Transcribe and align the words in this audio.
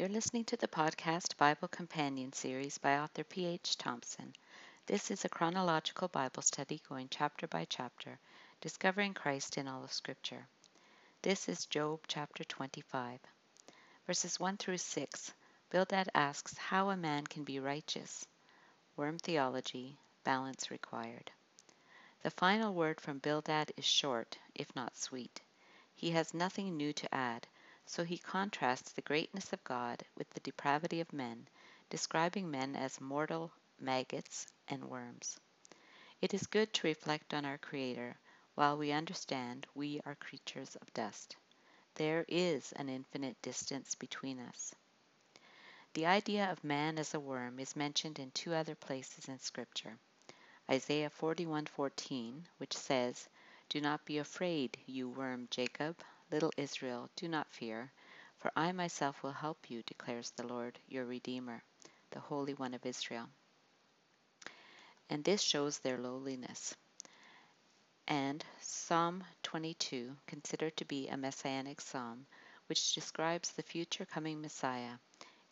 You're 0.00 0.08
listening 0.08 0.46
to 0.46 0.56
the 0.56 0.66
podcast 0.66 1.36
Bible 1.36 1.68
Companion 1.68 2.32
series 2.32 2.78
by 2.78 3.00
author 3.00 3.22
P.H. 3.22 3.76
Thompson. 3.76 4.32
This 4.86 5.10
is 5.10 5.26
a 5.26 5.28
chronological 5.28 6.08
Bible 6.08 6.40
study 6.40 6.80
going 6.88 7.08
chapter 7.10 7.46
by 7.46 7.66
chapter, 7.66 8.18
discovering 8.62 9.12
Christ 9.12 9.58
in 9.58 9.68
all 9.68 9.84
of 9.84 9.92
Scripture. 9.92 10.46
This 11.20 11.50
is 11.50 11.66
Job 11.66 12.00
chapter 12.08 12.44
25. 12.44 13.20
Verses 14.06 14.40
1 14.40 14.56
through 14.56 14.78
6, 14.78 15.34
Bildad 15.68 16.08
asks 16.14 16.56
how 16.56 16.88
a 16.88 16.96
man 16.96 17.26
can 17.26 17.44
be 17.44 17.60
righteous. 17.60 18.24
Worm 18.96 19.18
theology, 19.18 19.98
balance 20.24 20.70
required. 20.70 21.30
The 22.22 22.30
final 22.30 22.72
word 22.72 23.02
from 23.02 23.18
Bildad 23.18 23.72
is 23.76 23.84
short, 23.84 24.38
if 24.54 24.74
not 24.74 24.96
sweet. 24.96 25.42
He 25.94 26.12
has 26.12 26.32
nothing 26.32 26.78
new 26.78 26.94
to 26.94 27.14
add, 27.14 27.46
so 27.92 28.04
he 28.04 28.18
contrasts 28.18 28.92
the 28.92 29.02
greatness 29.02 29.52
of 29.52 29.64
God 29.64 30.04
with 30.16 30.30
the 30.30 30.38
depravity 30.38 31.00
of 31.00 31.12
men, 31.12 31.48
describing 31.88 32.48
men 32.48 32.76
as 32.76 33.00
mortal 33.00 33.50
maggots 33.80 34.46
and 34.68 34.84
worms. 34.84 35.40
It 36.20 36.32
is 36.32 36.46
good 36.46 36.72
to 36.74 36.86
reflect 36.86 37.34
on 37.34 37.44
our 37.44 37.58
Creator 37.58 38.16
while 38.54 38.76
we 38.76 38.92
understand 38.92 39.66
we 39.74 40.00
are 40.06 40.14
creatures 40.14 40.76
of 40.76 40.94
dust. 40.94 41.34
There 41.96 42.24
is 42.28 42.70
an 42.76 42.88
infinite 42.88 43.42
distance 43.42 43.96
between 43.96 44.38
us. 44.38 44.72
The 45.94 46.06
idea 46.06 46.48
of 46.48 46.62
man 46.62 46.96
as 46.96 47.12
a 47.12 47.18
worm 47.18 47.58
is 47.58 47.74
mentioned 47.74 48.20
in 48.20 48.30
two 48.30 48.54
other 48.54 48.76
places 48.76 49.28
in 49.28 49.40
Scripture. 49.40 49.98
Isaiah 50.70 51.10
41:14, 51.10 52.44
which 52.58 52.76
says, 52.76 53.28
"Do 53.68 53.80
not 53.80 54.04
be 54.04 54.18
afraid, 54.18 54.78
you 54.86 55.08
worm 55.08 55.48
Jacob, 55.50 55.96
little 56.30 56.52
Israel, 56.56 57.10
do 57.16 57.28
not 57.28 57.50
fear, 57.50 57.92
for 58.38 58.52
I 58.56 58.72
myself 58.72 59.22
will 59.22 59.32
help 59.32 59.70
you, 59.70 59.82
declares 59.82 60.30
the 60.30 60.46
Lord, 60.46 60.78
your 60.88 61.04
Redeemer, 61.04 61.62
the 62.10 62.20
Holy 62.20 62.54
One 62.54 62.74
of 62.74 62.86
Israel." 62.86 63.28
And 65.08 65.24
this 65.24 65.42
shows 65.42 65.78
their 65.78 65.98
lowliness. 65.98 66.74
And 68.06 68.44
Psalm 68.60 69.24
22, 69.42 70.16
considered 70.26 70.76
to 70.76 70.84
be 70.84 71.08
a 71.08 71.16
messianic 71.16 71.80
psalm, 71.80 72.26
which 72.66 72.94
describes 72.94 73.52
the 73.52 73.62
future 73.62 74.04
coming 74.04 74.40
Messiah. 74.40 74.98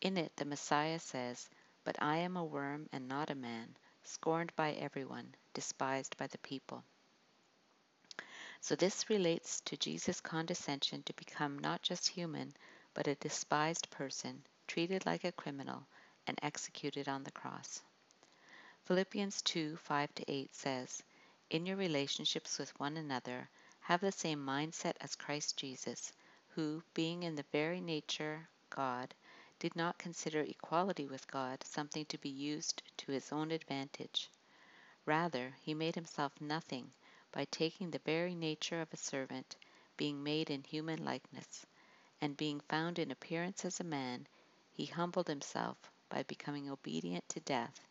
In 0.00 0.16
it, 0.16 0.34
the 0.36 0.44
Messiah 0.44 0.98
says, 0.98 1.48
But 1.84 2.02
I 2.02 2.16
am 2.18 2.36
a 2.36 2.44
worm 2.44 2.88
and 2.92 3.08
not 3.08 3.30
a 3.30 3.34
man 3.34 3.76
scorned 4.04 4.54
by 4.56 4.72
everyone, 4.72 5.34
despised 5.52 6.16
by 6.16 6.26
the 6.28 6.38
people. 6.38 6.84
So 8.60 8.74
this 8.74 9.10
relates 9.10 9.60
to 9.66 9.76
Jesus' 9.76 10.20
condescension 10.20 11.02
to 11.02 11.12
become 11.12 11.58
not 11.58 11.82
just 11.82 12.08
human, 12.08 12.54
but 12.94 13.06
a 13.06 13.14
despised 13.16 13.90
person, 13.90 14.42
treated 14.66 15.04
like 15.04 15.24
a 15.24 15.32
criminal, 15.32 15.86
and 16.26 16.38
executed 16.42 17.08
on 17.08 17.22
the 17.22 17.30
cross. 17.30 17.82
Philippians 18.84 19.42
2 19.42 19.76
5 19.76 20.10
8 20.26 20.54
says, 20.54 21.02
In 21.50 21.66
your 21.66 21.76
relationships 21.76 22.58
with 22.58 22.78
one 22.80 22.96
another, 22.96 23.48
have 23.80 24.00
the 24.00 24.10
same 24.10 24.44
mindset 24.44 24.94
as 25.00 25.14
Christ 25.14 25.56
Jesus, 25.56 26.12
who, 26.54 26.82
being 26.94 27.22
in 27.22 27.34
the 27.34 27.44
very 27.52 27.80
nature 27.80 28.48
God, 28.70 29.14
did 29.58 29.76
not 29.76 29.98
consider 29.98 30.40
equality 30.40 31.06
with 31.06 31.26
God 31.26 31.62
something 31.62 32.04
to 32.06 32.18
be 32.18 32.30
used 32.30 32.82
to 32.96 33.12
his 33.12 33.32
own 33.32 33.50
advantage. 33.50 34.30
Rather, 35.04 35.54
he 35.60 35.74
made 35.74 35.94
himself 35.94 36.32
nothing 36.40 36.92
by 37.36 37.44
taking 37.50 37.90
the 37.90 37.98
very 37.98 38.34
nature 38.34 38.80
of 38.80 38.90
a 38.94 38.96
servant, 38.96 39.56
being 39.98 40.24
made 40.24 40.48
in 40.48 40.64
human 40.64 41.04
likeness, 41.04 41.66
and 42.22 42.34
being 42.34 42.60
found 42.60 42.98
in 42.98 43.10
appearance 43.10 43.62
as 43.62 43.78
a 43.78 43.84
man, 43.84 44.26
he 44.72 44.86
humbled 44.86 45.28
himself 45.28 45.76
by 46.08 46.22
becoming 46.22 46.70
obedient 46.70 47.28
to 47.28 47.38
death, 47.40 47.86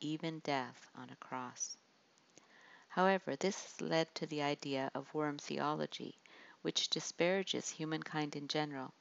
even 0.00 0.38
death 0.38 0.88
on 0.94 1.10
a 1.10 1.16
cross. 1.16 1.76
However, 2.88 3.36
this 3.36 3.62
has 3.64 3.80
led 3.82 4.14
to 4.14 4.26
the 4.26 4.40
idea 4.40 4.90
of 4.94 5.12
worm 5.12 5.36
theology, 5.36 6.18
which 6.62 6.88
disparages 6.88 7.68
humankind 7.68 8.34
in 8.34 8.48
general 8.48 8.94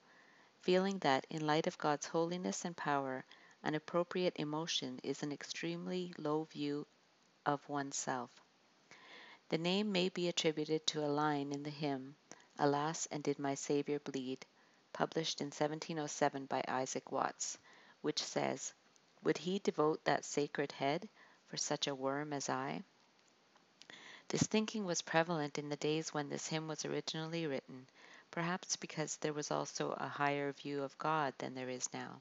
feeling 0.59 0.99
that, 0.99 1.25
in 1.29 1.47
light 1.47 1.67
of 1.67 1.77
God's 1.77 2.07
holiness 2.07 2.65
and 2.65 2.75
power, 2.75 3.23
an 3.63 3.75
appropriate 3.75 4.35
emotion 4.35 4.99
is 5.03 5.23
an 5.23 5.31
extremely 5.31 6.13
low 6.17 6.43
view 6.43 6.85
of 7.45 7.69
oneself. 7.69 8.44
The 9.55 9.61
name 9.61 9.93
may 9.93 10.09
be 10.09 10.27
attributed 10.27 10.85
to 10.87 11.05
a 11.05 11.07
line 11.07 11.53
in 11.53 11.63
the 11.63 11.69
hymn, 11.69 12.17
Alas, 12.59 13.05
and 13.05 13.23
did 13.23 13.39
my 13.39 13.55
Saviour 13.55 13.99
bleed, 13.99 14.45
published 14.91 15.39
in 15.39 15.45
1707 15.45 16.45
by 16.47 16.61
Isaac 16.67 17.09
Watts, 17.09 17.57
which 18.01 18.21
says, 18.21 18.73
Would 19.23 19.37
he 19.37 19.59
devote 19.59 20.03
that 20.03 20.25
sacred 20.25 20.73
head 20.73 21.07
for 21.47 21.55
such 21.55 21.87
a 21.87 21.95
worm 21.95 22.33
as 22.33 22.49
I? 22.49 22.83
This 24.27 24.43
thinking 24.43 24.83
was 24.83 25.01
prevalent 25.01 25.57
in 25.57 25.69
the 25.69 25.77
days 25.77 26.13
when 26.13 26.27
this 26.27 26.47
hymn 26.47 26.67
was 26.67 26.83
originally 26.83 27.47
written, 27.47 27.87
perhaps 28.31 28.75
because 28.75 29.15
there 29.15 29.31
was 29.31 29.51
also 29.51 29.91
a 29.91 30.09
higher 30.09 30.51
view 30.51 30.83
of 30.83 30.97
God 30.97 31.33
than 31.37 31.55
there 31.55 31.69
is 31.69 31.93
now. 31.93 32.19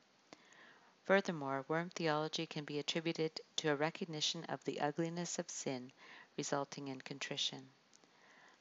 Furthermore, 1.02 1.64
worm 1.66 1.90
theology 1.90 2.46
can 2.46 2.64
be 2.64 2.78
attributed 2.78 3.40
to 3.56 3.72
a 3.72 3.76
recognition 3.76 4.44
of 4.44 4.64
the 4.64 4.80
ugliness 4.80 5.40
of 5.40 5.50
sin 5.50 5.90
resulting 6.36 6.88
in 6.88 7.00
contrition. 7.00 7.68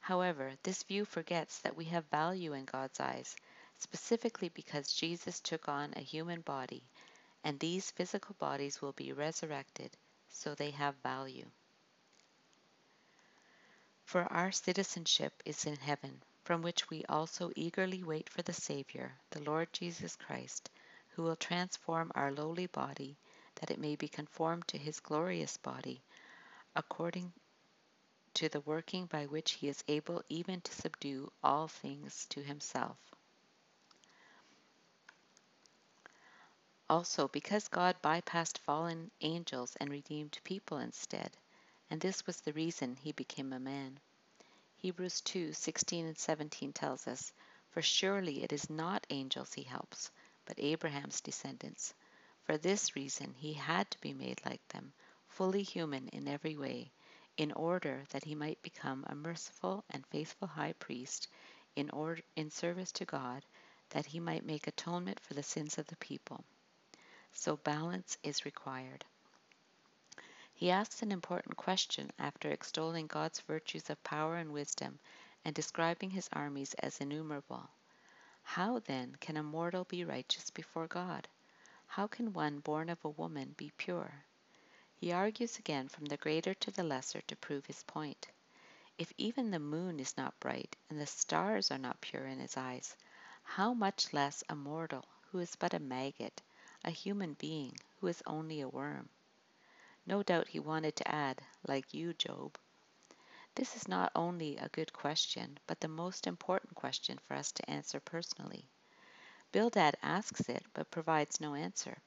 However, 0.00 0.52
this 0.62 0.82
view 0.82 1.04
forgets 1.04 1.60
that 1.60 1.76
we 1.76 1.86
have 1.86 2.04
value 2.10 2.52
in 2.52 2.66
God's 2.66 3.00
eyes, 3.00 3.36
specifically 3.78 4.50
because 4.50 4.92
Jesus 4.92 5.40
took 5.40 5.68
on 5.68 5.94
a 5.96 6.00
human 6.00 6.42
body, 6.42 6.82
and 7.42 7.58
these 7.58 7.90
physical 7.90 8.34
bodies 8.38 8.82
will 8.82 8.92
be 8.92 9.12
resurrected, 9.12 9.96
so 10.28 10.54
they 10.54 10.70
have 10.72 10.94
value. 11.02 11.46
For 14.04 14.30
our 14.32 14.52
citizenship 14.52 15.42
is 15.46 15.64
in 15.64 15.76
heaven, 15.76 16.22
from 16.44 16.60
which 16.60 16.90
we 16.90 17.04
also 17.06 17.50
eagerly 17.56 18.02
wait 18.02 18.28
for 18.28 18.42
the 18.42 18.52
Saviour, 18.52 19.10
the 19.30 19.42
Lord 19.42 19.72
Jesus 19.72 20.16
Christ, 20.16 20.70
who 21.10 21.22
will 21.22 21.36
transform 21.36 22.12
our 22.14 22.30
lowly 22.30 22.66
body, 22.66 23.16
that 23.54 23.70
it 23.70 23.80
may 23.80 23.96
be 23.96 24.08
conformed 24.08 24.68
to 24.68 24.78
his 24.78 25.00
glorious 25.00 25.56
body, 25.56 26.02
according 26.76 27.32
to 28.34 28.48
the 28.48 28.60
working 28.60 29.06
by 29.06 29.26
which 29.26 29.52
he 29.52 29.68
is 29.68 29.84
able 29.88 30.22
even 30.28 30.60
to 30.60 30.72
subdue 30.72 31.32
all 31.42 31.68
things 31.68 32.26
to 32.26 32.42
himself. 32.42 32.98
Also, 36.90 37.28
because 37.28 37.68
God 37.68 37.96
bypassed 38.02 38.58
fallen 38.58 39.10
angels 39.20 39.74
and 39.76 39.90
redeemed 39.90 40.38
people 40.44 40.78
instead, 40.78 41.36
and 41.88 42.00
this 42.00 42.26
was 42.26 42.40
the 42.40 42.52
reason 42.52 42.96
he 42.96 43.12
became 43.12 43.52
a 43.52 43.58
man. 43.58 43.98
Hebrews 44.76 45.22
2 45.22 45.54
16 45.54 46.04
and 46.04 46.18
17 46.18 46.72
tells 46.74 47.08
us, 47.08 47.32
For 47.70 47.80
surely 47.80 48.42
it 48.42 48.52
is 48.52 48.68
not 48.68 49.06
angels 49.08 49.54
he 49.54 49.62
helps, 49.62 50.10
but 50.44 50.58
Abraham's 50.58 51.22
descendants. 51.22 51.94
For 52.42 52.58
this 52.58 52.94
reason 52.94 53.32
he 53.32 53.54
had 53.54 53.90
to 53.92 54.00
be 54.00 54.12
made 54.12 54.44
like 54.44 54.66
them, 54.68 54.92
fully 55.26 55.62
human 55.62 56.08
in 56.08 56.28
every 56.28 56.56
way, 56.58 56.92
in 57.36 57.52
order 57.52 58.04
that 58.10 58.24
he 58.24 58.34
might 58.34 58.62
become 58.62 59.04
a 59.08 59.14
merciful 59.14 59.84
and 59.90 60.06
faithful 60.06 60.48
high 60.48 60.72
priest 60.74 61.28
in, 61.76 61.90
order, 61.90 62.22
in 62.36 62.50
service 62.50 62.92
to 62.92 63.04
God, 63.04 63.44
that 63.90 64.06
he 64.06 64.20
might 64.20 64.46
make 64.46 64.66
atonement 64.66 65.20
for 65.20 65.34
the 65.34 65.42
sins 65.42 65.78
of 65.78 65.86
the 65.86 65.96
people. 65.96 66.44
So 67.32 67.56
balance 67.56 68.16
is 68.22 68.44
required. 68.44 69.04
He 70.52 70.70
asks 70.70 71.02
an 71.02 71.10
important 71.10 71.56
question 71.56 72.10
after 72.18 72.50
extolling 72.50 73.08
God's 73.08 73.40
virtues 73.40 73.90
of 73.90 74.02
power 74.04 74.36
and 74.36 74.52
wisdom 74.52 75.00
and 75.44 75.54
describing 75.54 76.10
his 76.10 76.28
armies 76.32 76.74
as 76.74 77.00
innumerable. 77.00 77.68
How, 78.44 78.78
then, 78.78 79.16
can 79.20 79.36
a 79.36 79.42
mortal 79.42 79.84
be 79.84 80.04
righteous 80.04 80.50
before 80.50 80.86
God? 80.86 81.26
How 81.86 82.06
can 82.06 82.32
one 82.32 82.60
born 82.60 82.88
of 82.88 83.04
a 83.04 83.08
woman 83.08 83.54
be 83.56 83.72
pure? 83.76 84.24
He 85.04 85.12
argues 85.12 85.58
again 85.58 85.88
from 85.88 86.06
the 86.06 86.16
greater 86.16 86.54
to 86.54 86.70
the 86.70 86.82
lesser 86.82 87.20
to 87.20 87.36
prove 87.36 87.66
his 87.66 87.82
point. 87.82 88.26
If 88.96 89.12
even 89.18 89.50
the 89.50 89.58
moon 89.58 90.00
is 90.00 90.16
not 90.16 90.40
bright 90.40 90.76
and 90.88 90.98
the 90.98 91.06
stars 91.06 91.70
are 91.70 91.76
not 91.76 92.00
pure 92.00 92.26
in 92.26 92.38
his 92.38 92.56
eyes, 92.56 92.96
how 93.42 93.74
much 93.74 94.14
less 94.14 94.42
a 94.48 94.54
mortal 94.54 95.04
who 95.30 95.40
is 95.40 95.56
but 95.56 95.74
a 95.74 95.78
maggot, 95.78 96.40
a 96.86 96.90
human 96.90 97.34
being 97.34 97.76
who 98.00 98.06
is 98.06 98.22
only 98.26 98.62
a 98.62 98.68
worm? 98.70 99.10
No 100.06 100.22
doubt 100.22 100.48
he 100.48 100.58
wanted 100.58 100.96
to 100.96 101.08
add, 101.14 101.42
like 101.68 101.92
you, 101.92 102.14
Job. 102.14 102.56
This 103.56 103.76
is 103.76 103.86
not 103.86 104.10
only 104.14 104.56
a 104.56 104.70
good 104.70 104.94
question, 104.94 105.58
but 105.66 105.80
the 105.80 105.88
most 105.88 106.26
important 106.26 106.74
question 106.76 107.18
for 107.18 107.34
us 107.34 107.52
to 107.52 107.70
answer 107.70 108.00
personally. 108.00 108.70
Bildad 109.52 109.96
asks 110.02 110.48
it, 110.48 110.64
but 110.72 110.90
provides 110.90 111.42
no 111.42 111.54
answer. 111.54 111.98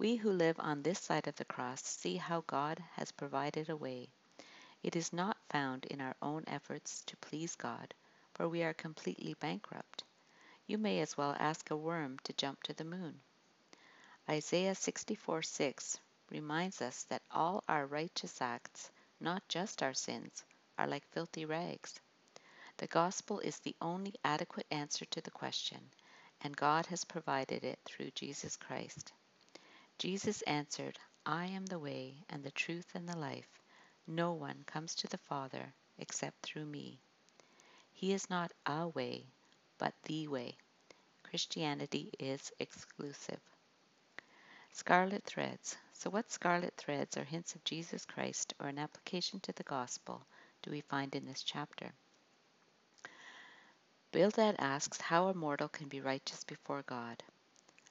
We 0.00 0.14
who 0.14 0.30
live 0.30 0.60
on 0.60 0.82
this 0.82 1.00
side 1.00 1.26
of 1.26 1.34
the 1.34 1.44
cross 1.44 1.82
see 1.82 2.16
how 2.18 2.42
God 2.42 2.78
has 2.92 3.10
provided 3.10 3.68
a 3.68 3.76
way. 3.76 4.08
It 4.80 4.94
is 4.94 5.12
not 5.12 5.36
found 5.50 5.86
in 5.86 6.00
our 6.00 6.14
own 6.22 6.44
efforts 6.46 7.02
to 7.06 7.16
please 7.16 7.56
God, 7.56 7.92
for 8.32 8.48
we 8.48 8.62
are 8.62 8.74
completely 8.74 9.34
bankrupt. 9.34 10.04
You 10.68 10.78
may 10.78 11.00
as 11.00 11.16
well 11.16 11.34
ask 11.40 11.72
a 11.72 11.76
worm 11.76 12.16
to 12.20 12.32
jump 12.32 12.62
to 12.62 12.74
the 12.74 12.84
moon. 12.84 13.20
Isaiah 14.30 14.76
64:6 14.76 15.98
reminds 16.30 16.80
us 16.80 17.02
that 17.04 17.24
all 17.32 17.64
our 17.68 17.84
righteous 17.84 18.40
acts, 18.40 18.92
not 19.18 19.48
just 19.48 19.82
our 19.82 19.94
sins, 19.94 20.44
are 20.78 20.86
like 20.86 21.06
filthy 21.06 21.44
rags. 21.44 21.98
The 22.76 22.86
gospel 22.86 23.40
is 23.40 23.58
the 23.58 23.74
only 23.80 24.14
adequate 24.24 24.68
answer 24.70 25.06
to 25.06 25.20
the 25.20 25.32
question, 25.32 25.90
and 26.40 26.56
God 26.56 26.86
has 26.86 27.04
provided 27.04 27.64
it 27.64 27.80
through 27.84 28.12
Jesus 28.12 28.56
Christ. 28.56 29.12
Jesus 29.98 30.42
answered, 30.42 30.96
I 31.26 31.46
am 31.46 31.66
the 31.66 31.80
way 31.80 32.22
and 32.30 32.44
the 32.44 32.52
truth 32.52 32.94
and 32.94 33.08
the 33.08 33.18
life. 33.18 33.60
No 34.06 34.32
one 34.32 34.62
comes 34.64 34.94
to 34.94 35.08
the 35.08 35.18
Father 35.18 35.74
except 35.98 36.40
through 36.40 36.66
me. 36.66 37.00
He 37.92 38.12
is 38.12 38.30
not 38.30 38.52
a 38.64 38.86
way, 38.86 39.26
but 39.76 39.94
the 40.04 40.28
way. 40.28 40.56
Christianity 41.24 42.12
is 42.20 42.52
exclusive. 42.60 43.40
Scarlet 44.70 45.24
threads. 45.24 45.76
So, 45.92 46.10
what 46.10 46.30
scarlet 46.30 46.74
threads 46.76 47.16
or 47.16 47.24
hints 47.24 47.56
of 47.56 47.64
Jesus 47.64 48.06
Christ 48.06 48.54
or 48.60 48.68
an 48.68 48.78
application 48.78 49.40
to 49.40 49.52
the 49.52 49.64
gospel 49.64 50.24
do 50.62 50.70
we 50.70 50.80
find 50.82 51.16
in 51.16 51.26
this 51.26 51.42
chapter? 51.42 51.92
Bildad 54.12 54.54
asks 54.60 55.00
how 55.00 55.26
a 55.26 55.34
mortal 55.34 55.68
can 55.68 55.88
be 55.88 56.00
righteous 56.00 56.44
before 56.44 56.82
God. 56.82 57.24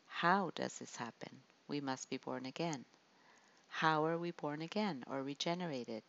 How 0.06 0.51
does 0.56 0.80
this 0.80 0.95
happen? 0.95 1.42
We 1.68 1.81
must 1.81 2.10
be 2.10 2.18
born 2.18 2.46
again. 2.46 2.86
How 3.68 4.06
are 4.06 4.18
we 4.18 4.31
born 4.31 4.62
again 4.62 5.04
or 5.08 5.22
regenerated? 5.22 6.04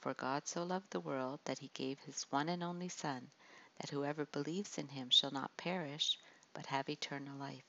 For 0.00 0.14
God 0.14 0.46
so 0.46 0.64
loved 0.64 0.90
the 0.90 1.00
world 1.00 1.40
that 1.44 1.58
he 1.58 1.70
gave 1.74 1.98
his 2.00 2.24
one 2.30 2.48
and 2.48 2.62
only 2.62 2.88
Son, 2.88 3.30
that 3.78 3.90
whoever 3.90 4.26
believes 4.26 4.76
in 4.78 4.88
him 4.88 5.10
shall 5.10 5.30
not 5.30 5.56
perish, 5.56 6.18
but 6.52 6.66
have 6.66 6.88
eternal 6.88 7.36
life. 7.38 7.64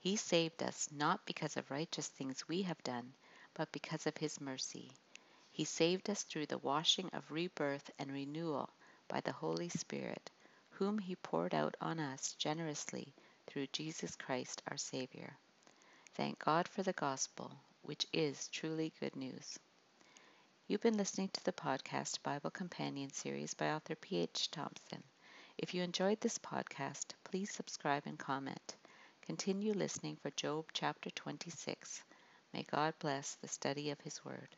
He 0.00 0.16
saved 0.16 0.62
us 0.62 0.90
not 0.90 1.24
because 1.26 1.56
of 1.56 1.70
righteous 1.70 2.08
things 2.08 2.48
we 2.48 2.62
have 2.62 2.82
done, 2.82 3.14
but 3.54 3.70
because 3.70 4.06
of 4.08 4.16
his 4.16 4.40
mercy. 4.40 4.90
He 5.52 5.64
saved 5.64 6.10
us 6.10 6.24
through 6.24 6.46
the 6.46 6.58
washing 6.58 7.08
of 7.10 7.30
rebirth 7.30 7.90
and 7.98 8.12
renewal 8.12 8.68
by 9.06 9.20
the 9.20 9.32
Holy 9.32 9.68
Spirit, 9.68 10.30
whom 10.70 10.98
he 10.98 11.14
poured 11.14 11.54
out 11.54 11.76
on 11.80 12.00
us 12.00 12.34
generously 12.34 13.14
through 13.46 13.68
Jesus 13.68 14.16
Christ 14.16 14.62
our 14.66 14.76
Savior. 14.76 15.38
Thank 16.14 16.38
God 16.40 16.68
for 16.68 16.82
the 16.82 16.92
gospel, 16.92 17.50
which 17.80 18.06
is 18.12 18.48
truly 18.48 18.92
good 19.00 19.16
news. 19.16 19.58
You've 20.68 20.82
been 20.82 20.98
listening 20.98 21.30
to 21.30 21.44
the 21.44 21.54
podcast 21.54 22.22
Bible 22.22 22.50
Companion 22.50 23.10
series 23.10 23.54
by 23.54 23.72
author 23.72 23.94
P.H. 23.94 24.50
Thompson. 24.50 25.02
If 25.56 25.72
you 25.72 25.82
enjoyed 25.82 26.20
this 26.20 26.38
podcast, 26.38 27.14
please 27.24 27.50
subscribe 27.50 28.02
and 28.04 28.18
comment. 28.18 28.76
Continue 29.22 29.72
listening 29.72 30.16
for 30.16 30.30
Job 30.32 30.66
chapter 30.74 31.08
26. 31.08 32.04
May 32.52 32.64
God 32.64 32.92
bless 32.98 33.36
the 33.36 33.48
study 33.48 33.88
of 33.90 34.00
His 34.00 34.22
Word. 34.22 34.54